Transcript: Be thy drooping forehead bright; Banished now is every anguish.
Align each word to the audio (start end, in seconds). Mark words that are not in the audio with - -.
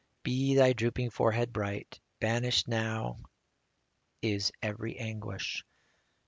Be 0.23 0.55
thy 0.55 0.73
drooping 0.73 1.11
forehead 1.11 1.53
bright; 1.53 1.99
Banished 2.19 2.67
now 2.67 3.19
is 4.23 4.51
every 4.59 4.97
anguish. 4.97 5.63